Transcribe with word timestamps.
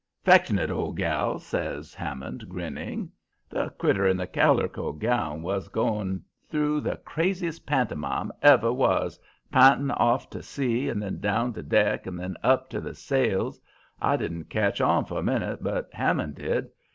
"''Fectionate 0.25 0.71
old 0.71 0.97
gal,' 0.97 1.37
says 1.37 1.93
Hammond, 1.93 2.45
grinning. 2.49 3.11
"The 3.51 3.69
critter 3.77 4.07
in 4.07 4.17
the 4.17 4.25
calirco 4.25 4.93
gown 4.93 5.43
was 5.43 5.67
going 5.67 6.23
through 6.49 6.81
the 6.81 6.95
craziest 6.95 7.67
pantomime 7.67 8.31
ever 8.41 8.73
was; 8.73 9.19
p'intin' 9.53 9.91
off 9.91 10.27
to 10.31 10.41
sea 10.41 10.89
and 10.89 11.03
then 11.03 11.19
down 11.19 11.53
to 11.53 11.61
deck 11.61 12.07
and 12.07 12.19
then 12.19 12.35
up 12.41 12.67
to 12.71 12.81
the 12.81 12.95
sails. 12.95 13.61
I 14.01 14.17
didn't 14.17 14.45
catch 14.45 14.81
on 14.81 15.05
for 15.05 15.19
a 15.19 15.23
minute, 15.23 15.61
but 15.63 15.87
Hammond 15.93 16.33
did. 16.33 16.69